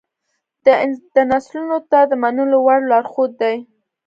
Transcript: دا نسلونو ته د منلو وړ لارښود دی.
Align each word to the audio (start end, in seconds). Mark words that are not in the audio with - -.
دا 1.15 1.21
نسلونو 1.31 1.77
ته 1.89 1.99
د 2.09 2.13
منلو 2.23 2.57
وړ 2.65 2.79
لارښود 2.91 3.31
دی. 3.41 3.55